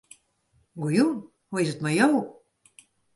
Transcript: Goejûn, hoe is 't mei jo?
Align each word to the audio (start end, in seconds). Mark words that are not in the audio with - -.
Goejûn, 0.81 1.13
hoe 1.49 1.61
is 1.63 1.71
't 1.75 1.83
mei 1.83 1.97
jo? 2.01 2.09